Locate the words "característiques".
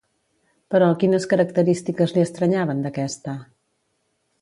1.35-2.17